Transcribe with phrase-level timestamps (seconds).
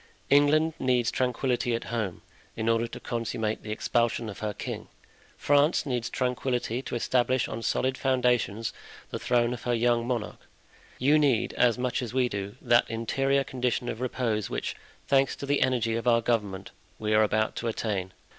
[0.31, 2.23] England needs tranquillity at home,
[2.55, 4.87] in order to consummate the expulsion of her king;
[5.37, 8.73] France needs tranquillity to establish on solid foundations
[9.11, 10.39] the throne of her young monarch.
[10.97, 14.75] You need, as much as we do, that interior condition of repose which,
[15.07, 18.11] thanks to the energy of our government, we are about to attain.